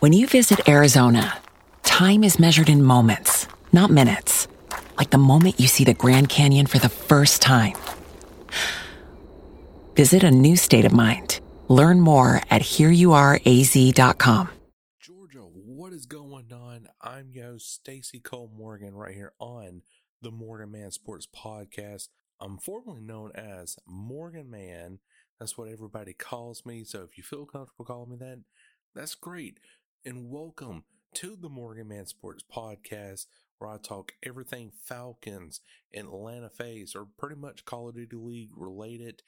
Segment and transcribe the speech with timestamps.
[0.00, 1.40] When you visit Arizona,
[1.82, 4.46] time is measured in moments, not minutes.
[4.96, 7.74] Like the moment you see the Grand Canyon for the first time.
[9.96, 11.40] Visit a new state of mind.
[11.66, 14.50] Learn more at hereyouareaz.com.
[15.00, 16.86] Georgia, what is going on?
[17.02, 19.82] I'm yo Stacy Cole Morgan right here on
[20.22, 22.06] the Morgan Man Sports Podcast.
[22.40, 25.00] I'm formerly known as Morgan Man.
[25.40, 26.84] That's what everybody calls me.
[26.84, 28.38] So if you feel comfortable calling me that,
[28.94, 29.58] that's great.
[30.04, 30.84] And welcome
[31.14, 33.26] to the Morgan Man Sports Podcast,
[33.58, 35.60] where I talk everything Falcons,
[35.92, 39.22] Atlanta FaZe, or pretty much Call of Duty League related,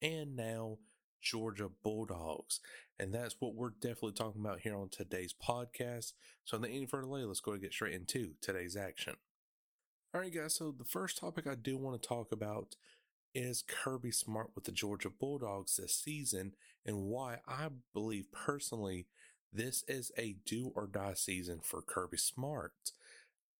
[0.00, 0.78] and now
[1.20, 2.60] Georgia Bulldogs.
[3.00, 6.12] And that's what we're definitely talking about here on today's podcast.
[6.44, 9.16] So, without any further delay, let's go and get straight into today's action.
[10.14, 10.54] All right, guys.
[10.54, 12.76] So, the first topic I do want to talk about
[13.34, 16.52] is Kirby Smart with the Georgia Bulldogs this season
[16.86, 19.08] and why I believe personally
[19.52, 22.92] this is a do or die season for Kirby Smart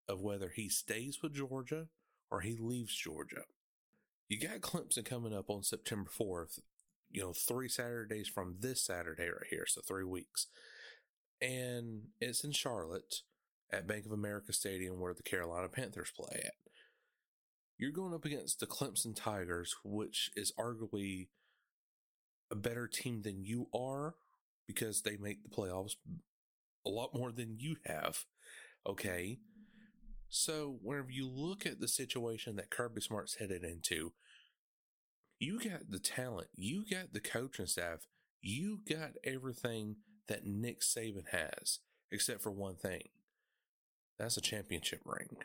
[0.09, 1.89] of whether he stays with Georgia
[2.31, 3.43] or he leaves Georgia.
[4.29, 6.61] You got Clemson coming up on September 4th,
[7.11, 10.47] you know, three Saturdays from this Saturday right here, so three weeks.
[11.41, 13.17] And it's in Charlotte
[13.71, 16.55] at Bank of America Stadium where the Carolina Panthers play at.
[17.79, 21.29] You're going up against the Clemson Tigers, which is arguably
[22.51, 24.15] a better team than you are
[24.75, 25.97] because they make the playoffs
[26.87, 28.25] a lot more than you have.
[28.87, 29.39] Okay.
[30.29, 34.13] So, whenever you look at the situation that Kirby Smart's headed into,
[35.39, 38.07] you got the talent, you got the coaching staff,
[38.41, 39.97] you got everything
[40.29, 41.81] that Nick Saban has,
[42.11, 43.09] except for one thing
[44.19, 45.37] that's a championship ring.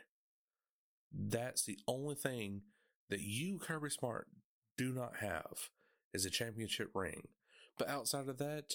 [1.12, 2.62] That's the only thing
[3.10, 4.28] that you, Kirby Smart,
[4.76, 5.70] do not have
[6.14, 7.28] is a championship ring.
[7.78, 8.74] But outside of that,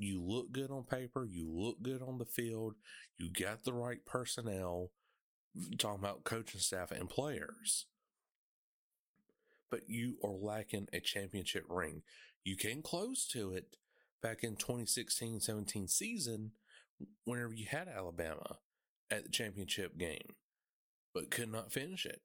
[0.00, 2.74] you look good on paper, you look good on the field,
[3.18, 4.90] you got the right personnel,
[5.78, 7.86] talking about coaching staff and players.
[9.70, 12.02] But you are lacking a championship ring.
[12.44, 13.76] You came close to it
[14.22, 16.52] back in 2016 17 season
[17.24, 18.58] whenever you had Alabama
[19.10, 20.34] at the championship game,
[21.14, 22.22] but could not finish it.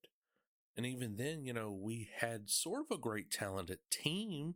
[0.78, 4.56] And even then, you know, we had sort of a great talented team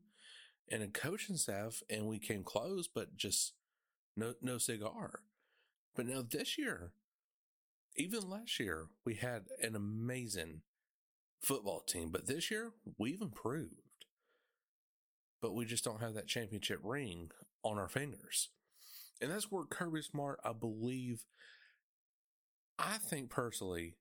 [0.71, 3.53] and a coaching staff, and we came close, but just
[4.15, 5.21] no no cigar.
[5.95, 6.91] But now this year,
[7.95, 10.61] even last year, we had an amazing
[11.41, 14.05] football team, but this year we've improved.
[15.41, 17.31] But we just don't have that championship ring
[17.63, 18.49] on our fingers.
[19.21, 21.23] And that's where Kirby Smart, I believe,
[22.77, 23.95] I think personally,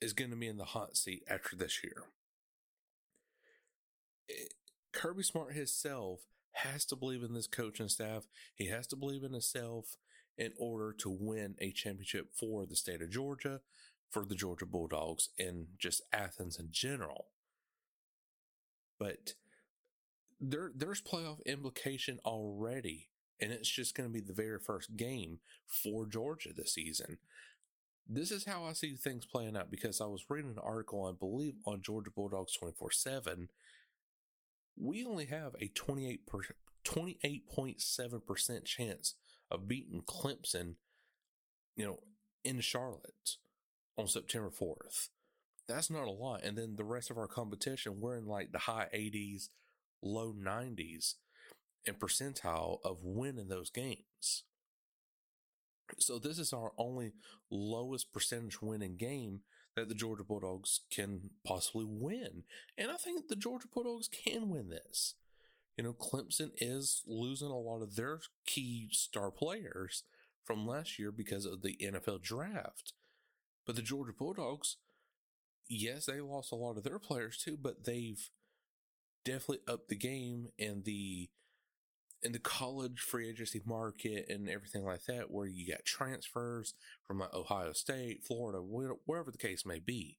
[0.00, 2.04] is going to be in the hot seat after this year.
[4.28, 4.54] It,
[4.92, 6.20] Kirby Smart himself
[6.52, 8.24] has to believe in this coaching staff.
[8.54, 9.96] He has to believe in himself
[10.36, 13.60] in order to win a championship for the state of Georgia,
[14.10, 17.26] for the Georgia Bulldogs, and just Athens in general.
[18.98, 19.34] But
[20.40, 23.08] there, there's playoff implication already,
[23.40, 27.18] and it's just going to be the very first game for Georgia this season.
[28.08, 31.12] This is how I see things playing out because I was reading an article, I
[31.12, 33.48] believe, on Georgia Bulldogs 24 7
[34.80, 36.20] we only have a 28
[36.84, 39.14] 28.7% chance
[39.50, 40.76] of beating Clemson,
[41.76, 41.98] you know,
[42.44, 43.36] in Charlotte
[43.96, 45.08] on September 4th.
[45.66, 46.44] That's not a lot.
[46.44, 49.48] And then the rest of our competition, we're in like the high 80s,
[50.02, 51.14] low 90s
[51.84, 54.44] in percentile of winning those games.
[55.98, 57.12] So this is our only
[57.50, 59.40] lowest percentage winning game
[59.78, 62.44] that the Georgia Bulldogs can possibly win.
[62.76, 65.14] And I think the Georgia Bulldogs can win this.
[65.76, 70.02] You know, Clemson is losing a lot of their key star players
[70.44, 72.92] from last year because of the NFL draft.
[73.64, 74.76] But the Georgia Bulldogs,
[75.68, 78.28] yes, they lost a lot of their players too, but they've
[79.24, 81.28] definitely upped the game and the
[82.22, 86.74] in the college free agency market and everything like that, where you got transfers
[87.06, 90.18] from like Ohio State, Florida, wherever the case may be.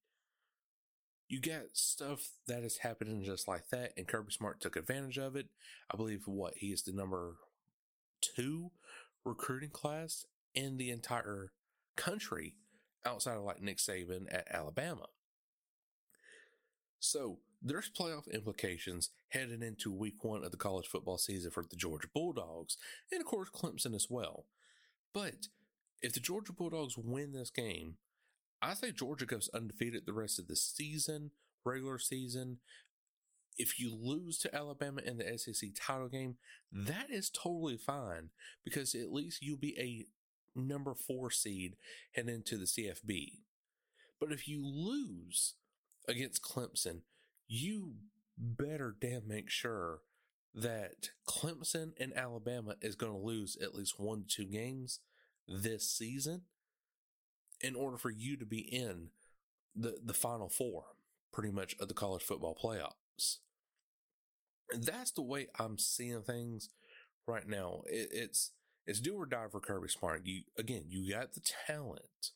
[1.27, 5.35] You got stuff that is happening just like that, and Kirby Smart took advantage of
[5.35, 5.47] it.
[5.91, 7.35] I believe what he is the number
[8.21, 8.71] two
[9.23, 10.25] recruiting class
[10.55, 11.51] in the entire
[11.95, 12.55] country
[13.05, 15.07] outside of like Nick Saban at Alabama.
[16.99, 21.75] So there's playoff implications heading into week one of the college football season for the
[21.75, 22.77] Georgia Bulldogs,
[23.11, 24.45] and of course Clemson as well.
[25.13, 25.47] But
[26.01, 27.95] if the Georgia Bulldogs win this game,
[28.61, 31.31] I say Georgia goes undefeated the rest of the season,
[31.65, 32.59] regular season.
[33.57, 36.37] If you lose to Alabama in the SEC title game,
[36.71, 38.29] that is totally fine
[38.63, 40.05] because at least you'll be a
[40.59, 41.75] number four seed
[42.13, 43.39] heading into the CFB.
[44.19, 45.55] But if you lose
[46.07, 47.01] against Clemson,
[47.49, 47.95] you
[48.37, 49.99] better damn make sure
[50.55, 54.99] that Clemson and Alabama is going to lose at least one to two games
[55.47, 56.43] this season
[57.61, 59.09] in order for you to be in
[59.75, 60.83] the, the final four,
[61.33, 63.37] pretty much, of the college football playoffs.
[64.71, 66.69] That's the way I'm seeing things
[67.27, 67.81] right now.
[67.87, 68.51] It, it's
[68.85, 70.21] it's do or die for Kirby Smart.
[70.25, 72.31] You again, you got the talent,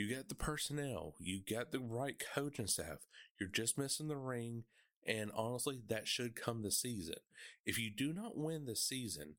[0.00, 3.06] you got the personnel, you got the right coaching staff.
[3.38, 4.64] You're just missing the ring,
[5.06, 7.16] and honestly, that should come this season.
[7.66, 9.34] If you do not win this season,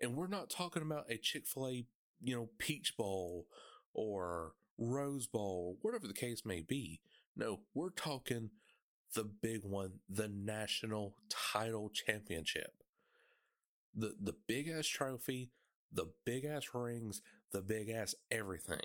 [0.00, 1.86] and we're not talking about a Chick Fil A,
[2.20, 3.46] you know, Peach Bowl
[3.94, 7.00] or Rose Bowl, whatever the case may be.
[7.36, 8.50] No, we're talking
[9.14, 12.72] the big one, the national title championship.
[13.94, 15.50] The the big ass trophy,
[15.92, 17.22] the big ass rings,
[17.52, 18.80] the big ass everything.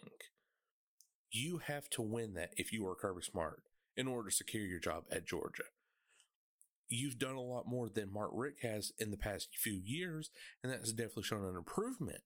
[1.30, 3.64] You have to win that if you are Kirby Smart
[3.96, 5.64] in order to secure your job at Georgia.
[6.90, 10.30] You've done a lot more than Mark Richt has in the past few years,
[10.64, 12.22] and that's definitely shown an improvement.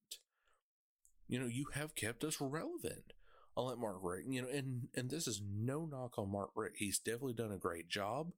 [1.28, 3.14] You know, you have kept us relevant.
[3.58, 6.76] I'll let Mark Richt, you know, and, and this is no knock on Mark Richt.
[6.78, 8.32] He's definitely done a great job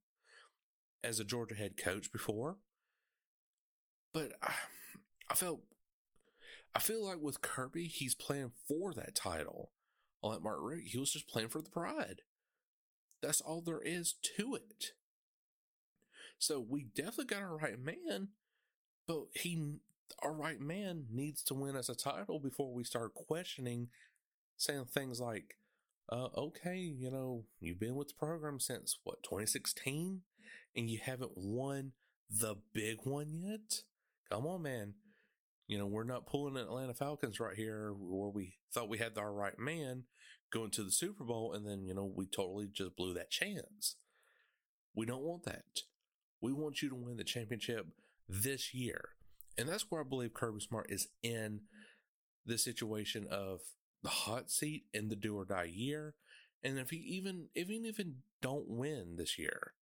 [1.04, 2.58] as a Georgia head coach before.
[4.14, 4.54] But I,
[5.30, 5.62] I felt,
[6.74, 9.72] I feel like with Kirby, he's playing for that title.
[10.24, 12.22] I'll let Mark Richt, he was just playing for the pride.
[13.22, 14.92] That's all there is to it.
[16.38, 18.30] So we definitely got our right man,
[19.08, 19.80] but he,
[20.22, 23.90] our right man needs to win us a title before we start questioning,
[24.58, 25.58] saying things like,
[26.12, 30.22] uh, okay, you know, you've been with the program since what, 2016?
[30.76, 31.94] And you haven't won
[32.30, 33.84] the big one yet?
[34.30, 34.96] Come on, man.
[35.68, 39.32] You know, we're not pulling Atlanta Falcons right here where we thought we had our
[39.32, 40.04] right man
[40.52, 43.96] going to the Super Bowl and then, you know, we totally just blew that chance.
[44.96, 45.64] We don't want that.
[46.42, 47.88] We want you to win the championship
[48.28, 49.10] this year.
[49.58, 51.62] And that's where I believe Kirby Smart is in
[52.46, 53.62] the situation of
[54.02, 56.16] the hot seat in the do or die year.
[56.64, 59.74] And if he even, if he even don't win this year,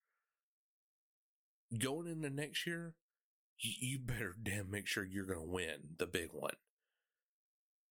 [1.78, 2.96] going into next year,
[3.62, 6.56] you better damn make sure you're going to win the big one.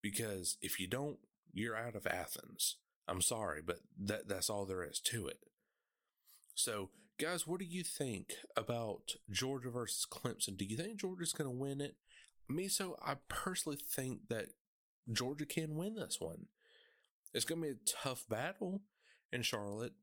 [0.02, 1.18] Because if you don't,
[1.52, 2.76] you're out of Athens.
[3.06, 5.38] I'm sorry, but that, that's all there is to it.
[6.54, 6.90] So,
[7.20, 10.56] guys, what do you think about Georgia versus Clemson?
[10.56, 11.96] Do you think Georgia's going to win it?
[12.48, 14.46] Me, so I personally think that
[15.10, 16.46] Georgia can win this one.
[17.32, 18.82] It's going to be a tough battle
[19.32, 19.94] in Charlotte,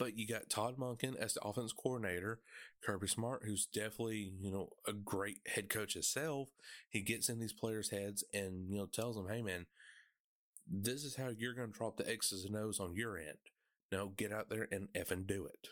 [0.00, 2.40] but you got Todd Monken as the offense coordinator,
[2.82, 6.48] Kirby Smart, who's definitely, you know, a great head coach himself.
[6.88, 9.66] He gets in these players' heads and, you know, tells them, hey, man,
[10.66, 13.36] this is how you're going to drop the X's and O's on your end.
[13.92, 15.68] Now get out there and effing do it.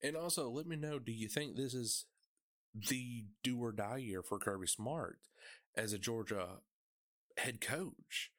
[0.00, 2.06] And also, let me know do you think this is
[2.72, 5.18] the do or die year for Kirby Smart
[5.76, 6.58] as a Georgia
[7.36, 8.30] head coach?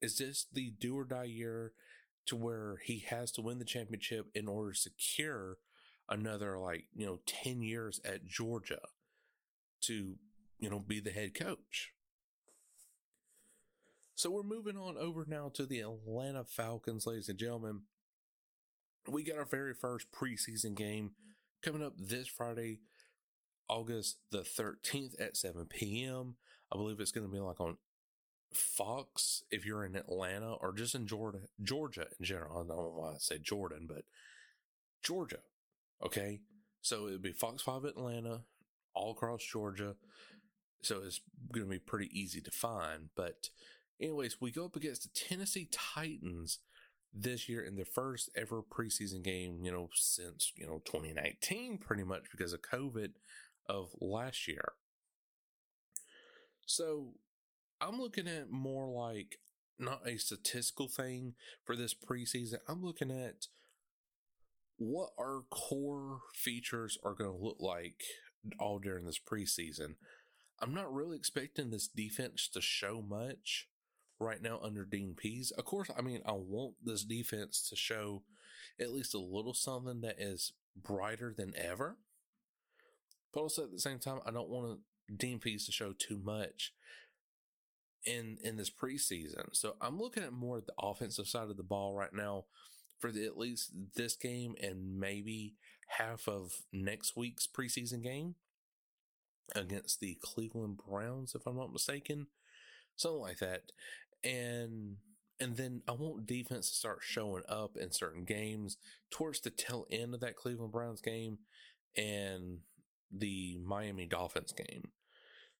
[0.00, 1.72] Is this the do or die year
[2.26, 5.58] to where he has to win the championship in order to secure
[6.08, 8.80] another, like, you know, 10 years at Georgia
[9.82, 10.16] to,
[10.58, 11.92] you know, be the head coach?
[14.14, 17.82] So we're moving on over now to the Atlanta Falcons, ladies and gentlemen.
[19.06, 21.12] We got our very first preseason game
[21.62, 22.80] coming up this Friday,
[23.68, 26.34] August the 13th at 7 p.m.
[26.72, 27.76] I believe it's going to be like on
[28.52, 32.56] Fox if you're in Atlanta or just in Georgia, Georgia in general.
[32.56, 34.04] I don't know why I say Jordan, but
[35.02, 35.40] Georgia.
[36.04, 36.40] Okay.
[36.80, 38.42] So it would be Fox 5 Atlanta,
[38.94, 39.96] all across Georgia.
[40.82, 41.20] So it's
[41.52, 43.08] going to be pretty easy to find.
[43.16, 43.50] But,
[44.00, 46.60] anyways, we go up against the Tennessee Titans
[47.12, 52.04] this year in their first ever preseason game, you know, since, you know, 2019, pretty
[52.04, 53.10] much because of COVID
[53.68, 54.72] of last year.
[56.64, 57.14] So
[57.80, 59.38] I'm looking at more like
[59.78, 62.58] not a statistical thing for this preseason.
[62.68, 63.46] I'm looking at
[64.78, 68.02] what our core features are going to look like
[68.58, 69.94] all during this preseason.
[70.60, 73.68] I'm not really expecting this defense to show much
[74.18, 75.52] right now under Dean Pees.
[75.52, 78.22] Of course, I mean, I want this defense to show
[78.80, 81.96] at least a little something that is brighter than ever.
[83.32, 84.80] But also at the same time, I don't want
[85.16, 86.72] Dean Pees to show too much
[88.04, 89.48] in in this preseason.
[89.52, 92.44] So I'm looking at more the offensive side of the ball right now
[92.98, 95.54] for the, at least this game and maybe
[95.98, 98.34] half of next week's preseason game
[99.54, 102.26] against the Cleveland Browns, if I'm not mistaken,
[102.96, 103.72] something like that.
[104.24, 104.96] And
[105.40, 108.76] and then I want defense to start showing up in certain games
[109.10, 111.38] towards the tail end of that Cleveland Browns game
[111.96, 112.58] and
[113.12, 114.90] the Miami Dolphins game.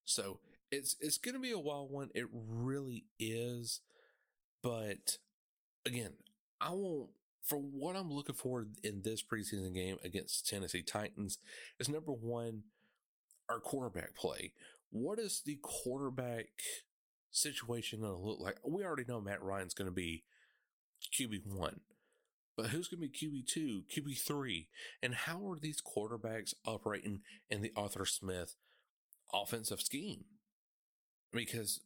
[0.03, 0.39] So
[0.71, 2.09] it's it's going to be a wild one.
[2.13, 3.81] It really is.
[4.61, 5.17] But
[5.85, 6.13] again,
[6.59, 7.09] I won't.
[7.43, 11.39] For what I'm looking for in this preseason game against Tennessee Titans
[11.79, 12.63] is number one,
[13.49, 14.53] our quarterback play.
[14.91, 16.47] What is the quarterback
[17.31, 18.57] situation going to look like?
[18.63, 20.25] We already know Matt Ryan's going to be
[21.17, 21.79] QB one,
[22.55, 24.67] but who's going to be QB two, QB three,
[25.01, 28.55] and how are these quarterbacks operating in the Arthur Smith
[29.33, 30.25] offensive scheme?
[31.31, 31.81] Because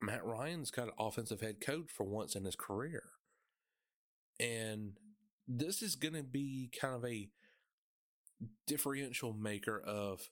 [0.00, 3.04] Matt Ryan's got an offensive head coach for once in his career.
[4.40, 4.94] And
[5.46, 7.28] this is going to be kind of a
[8.66, 10.28] differential maker of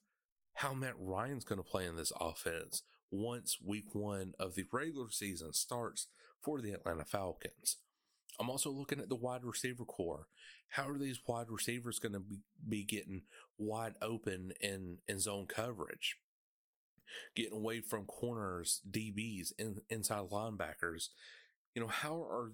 [0.55, 5.11] how Matt Ryan's going to play in this offense once week one of the regular
[5.11, 6.09] season starts
[6.43, 7.77] for the Atlanta Falcons.
[8.39, 10.27] I'm also looking at the wide receiver corps.
[10.71, 13.23] How are these wide receivers going to be, be getting
[13.59, 16.17] wide open in, in zone coverage?
[17.35, 21.09] Getting away from corners, DBs, in, inside linebackers.
[21.75, 22.53] You know, how are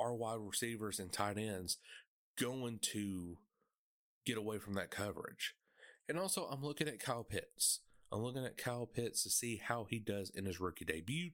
[0.00, 1.78] our wide receivers and tight ends
[2.38, 3.38] going to
[4.26, 5.54] get away from that coverage?
[6.08, 7.80] And also, I'm looking at Kyle Pitts.
[8.12, 11.30] I'm looking at Kyle Pitts to see how he does in his rookie debut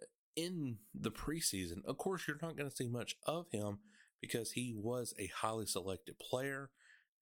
[0.00, 1.84] uh, in the preseason.
[1.84, 3.78] Of course, you're not going to see much of him
[4.20, 6.70] because he was a highly selected player,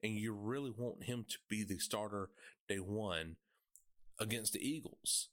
[0.02, 2.28] and you really want him to be the starter
[2.68, 3.36] day one
[4.22, 5.28] against the Eagles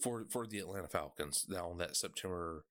[0.00, 2.64] for for the Atlanta Falcons now on that September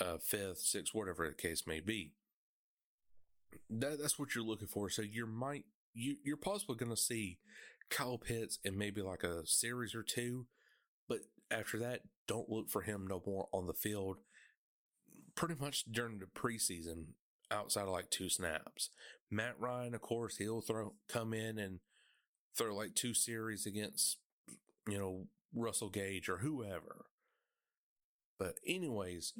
[0.00, 2.12] uh, fifth, sixth, whatever the case may be.
[3.70, 4.90] That, that's what you're looking for.
[4.90, 7.38] So you might you you're possibly going to see
[7.90, 10.46] Kyle Pitts in maybe like a series or two,
[11.08, 11.20] but
[11.50, 14.18] after that, don't look for him no more on the field.
[15.36, 17.06] Pretty much during the preseason,
[17.50, 18.90] outside of like two snaps.
[19.30, 21.80] Matt Ryan, of course, he'll throw come in and
[22.56, 24.18] throw like two series against
[24.88, 27.06] you know Russell Gage or whoever.
[28.38, 29.32] But anyways,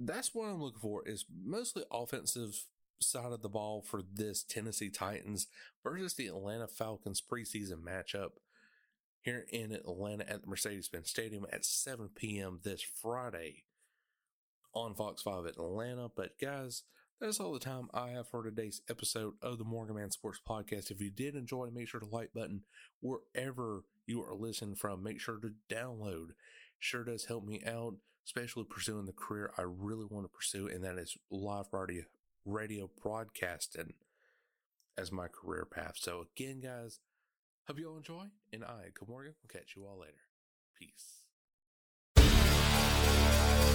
[0.00, 2.64] that's what I'm looking for is mostly offensive
[3.00, 5.46] side of the ball for this Tennessee Titans
[5.82, 8.30] versus the Atlanta Falcons preseason matchup
[9.22, 12.60] here in Atlanta at the Mercedes-Benz Stadium at 7 p.m.
[12.62, 13.64] this Friday
[14.74, 16.08] on Fox 5 Atlanta.
[16.14, 16.82] But guys,
[17.20, 20.90] that's all the time I have for today's episode of the Morgan Man Sports Podcast.
[20.90, 22.62] If you did enjoy, make sure to like button
[23.00, 25.02] wherever you are listening from.
[25.02, 26.30] Make sure to download.
[26.78, 27.94] Sure does help me out,
[28.26, 32.02] especially pursuing the career I really want to pursue, and that is live radio,
[32.44, 33.94] radio broadcasting
[34.98, 35.94] as my career path.
[35.96, 36.98] So again, guys,
[37.66, 40.12] hope you all enjoy, and I, Good Morgan, will catch you all later.
[40.78, 41.20] Peace.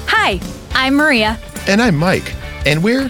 [0.07, 0.39] Hi,
[0.73, 1.39] I'm Maria.
[1.67, 3.09] And I'm Mike, and we're